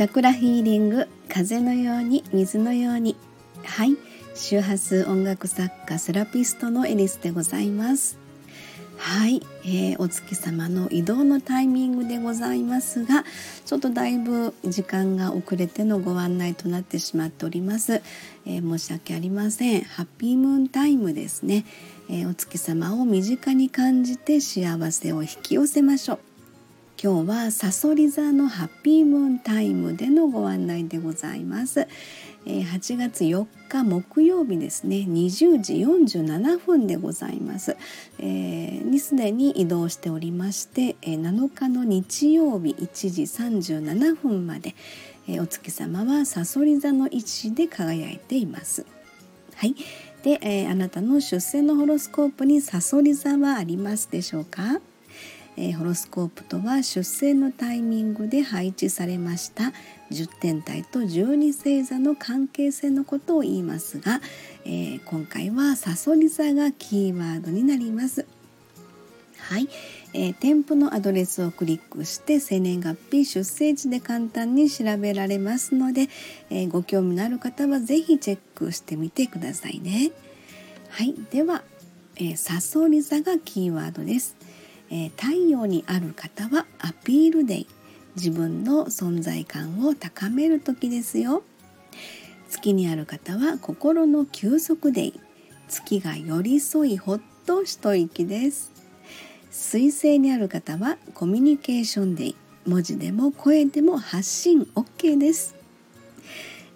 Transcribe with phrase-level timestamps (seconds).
[0.00, 3.16] チャクラヒーリング風のように水のように。
[3.62, 3.98] はい。
[4.34, 8.16] 周波数音楽作家セラピストのエリスでございます。
[8.96, 13.24] はい、えー、お月様の移動のタイミングでございますが
[13.66, 18.02] ちょっとだいぶ時間が遅れてのご案内となってしまっております、
[18.46, 19.82] えー、申し訳ありません。
[19.82, 21.66] ハッピームーンタイムですね、
[22.08, 26.29] えー、お月様を身近に感じて幸せを引き寄せましょう。
[27.02, 31.88] 今日はさそり座のハッピームーンタイムでのご案内でございます。
[32.44, 35.06] 8月4日木曜日ですね。
[35.08, 37.78] 20時47分でございます、
[38.18, 44.74] えー、にすでに移動しておりまして7日の日曜日1時37分まで
[45.40, 48.84] お月様はさそり座の位置で輝いています。
[49.54, 49.74] はい。
[50.22, 54.82] で、えー、あなたの出生のホロスコープにさそり座はありますでしょうか？
[55.56, 59.72] えー、ホロスコープとは出生のタイミングで配置されました
[60.10, 64.20] 10天体と12星座の関係性のことを言いますが、
[64.64, 68.26] えー、今回はさそり座がキーワードになります。
[69.50, 69.68] はい、
[70.12, 76.08] えー、添付のアドレスをクリックして生年月日出生地で簡単に調べられますので、
[76.50, 80.12] えー、ご興味のある方は是非チェックしてみてくださいね。
[80.90, 81.64] はい、では、
[82.16, 84.36] えー、サソリ座がキーワードです。
[84.90, 87.66] えー、太陽にある方はアピールデイ。
[88.16, 91.42] 自分の存在感を高める時ですよ。
[92.48, 95.20] 月にある方は心の休息デイ。
[95.68, 98.72] 月が寄り添いほっと一息です。
[99.50, 102.36] 水星にある方はコミュニケーションデイ。
[102.66, 105.54] 文字でも声でも発信 OK です。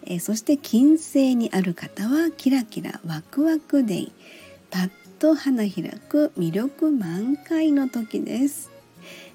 [0.06, 4.12] えそして金星にある方はキラキラワクワクデイ。
[4.70, 4.90] パッ
[5.25, 8.70] と花開く魅力満開の時です。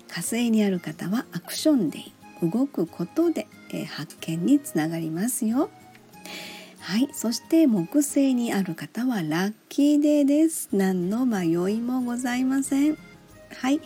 [0.07, 5.71] 火星にある方はアクションデイ動くことで、え発見につながりますよ。
[6.79, 10.69] はいそして木星にある方はラッキーデーです。
[10.73, 12.97] 何の迷いもございません。
[13.59, 13.81] はい、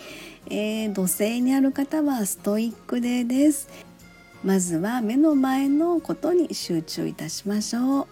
[0.50, 3.69] えー、土星にある方はストイックデーです。
[4.44, 8.07] まずは目の前のことに集中いたしましょう。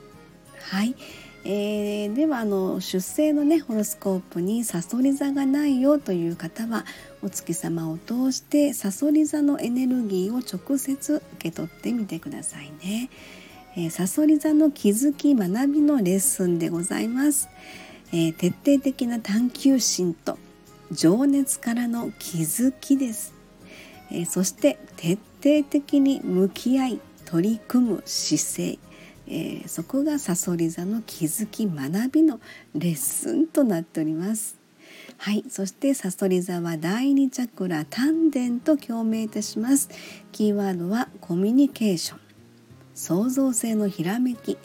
[0.61, 0.95] はい
[1.43, 6.85] えー、ではあの出生のねホロスコープにさそり座がないよという方は
[7.23, 13.09] お月様を通してさそり座のエネルギーを直接受け取ってみてくださいね。
[13.75, 17.49] えー、さそり座の気づき学びのレッスンでございます。
[18.11, 20.37] えー、徹底的な探求心と
[20.91, 23.33] 情熱からの気づきです。
[24.11, 28.90] えー、そして徹底的に向き合い取り組む姿勢
[29.31, 32.41] えー、そこがさそり座の気づき学びの
[32.75, 34.59] レッスンとなっております。
[35.17, 39.89] はい、そしてさそり座は第二チャクラ丹田と共鳴いたします。
[40.33, 42.19] キーワードはコミュニケーション、
[42.93, 44.57] 創造性のひらめき、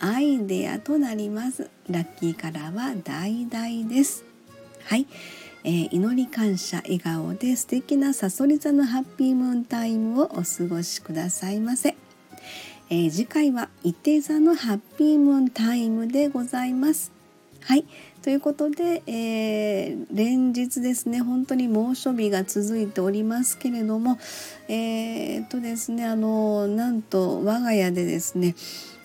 [0.00, 1.68] アイデアとなります。
[1.90, 4.24] ラッキーカラーは橙です。
[4.84, 5.06] はい、
[5.64, 11.94] えー、祈り感謝笑顔で素敵なさそり座のハッピームーンタイムをお過ごしくださいませ。
[12.90, 17.12] えー、次回は伊手座のハッピームーンタイムでございます。
[17.60, 17.84] はい
[18.22, 24.18] ということで、えー、連日ですね本当に猛暑日が続いておりますけれども
[24.68, 28.54] えー、っとですねあのなんと我が家でですね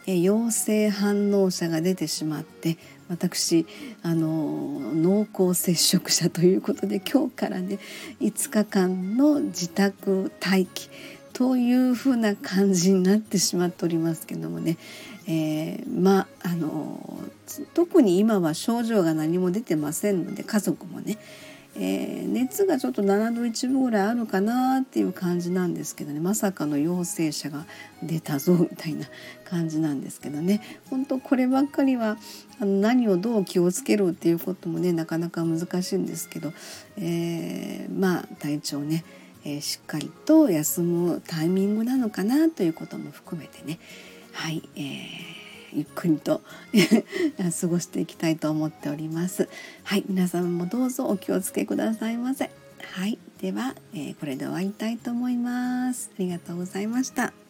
[0.06, 2.78] 陽性反応者が出てしまって
[3.10, 3.66] 私
[4.02, 7.80] あの濃厚接触者ということで今日からね
[8.22, 10.90] 5日間の自宅待機
[11.40, 14.78] というふうな感じになってしまっておりますけどもね、
[15.26, 17.00] えー、まああの
[17.74, 21.18] 特に今は症状が何も出てませんので家族もね、
[21.78, 26.20] えー、熱がちょっと7度1分ぐらいあるかなっていう感じなんですけどね。
[26.20, 27.66] まさかの陽性者が
[28.04, 29.06] 出たぞみたいな
[29.46, 30.62] 感じなんですけどね。
[30.90, 32.18] 本当こればっかりは
[32.60, 36.52] あの何をどう気をつけるっていうこともねなかなか難しいんですけど、
[36.98, 39.06] えー、まあ体調ね。
[39.46, 43.80] えー、しっかりと休むタイミングなのかなということも含めてね。
[44.34, 44.84] はい、えー、
[45.74, 46.42] ゆっくりと
[47.62, 49.50] 過ごしていきたいと思っております。
[49.84, 52.50] はい皆様もどうぞお気をつけくださいませ。
[52.82, 56.12] はいでは、えー、これで終わりたいと思います。
[56.16, 57.49] ありがとうございました。